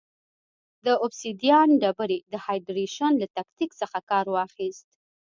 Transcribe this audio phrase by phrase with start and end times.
[0.85, 4.87] د اوبسیدیان ډبرې د هایدرېشن له تکتیک څخه کار واخیست.